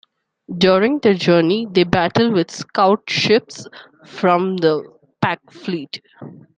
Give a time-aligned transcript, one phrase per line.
[0.57, 3.67] During their journey they battle with scout ships
[4.03, 4.83] from the
[5.21, 6.01] Pak fleet.